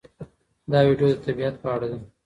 دا 0.71 0.79
ویډیو 0.87 1.09
د 1.11 1.15
طبیعت 1.25 1.55
په 1.63 1.67
اړه 1.75 1.87
ده. 1.91 1.99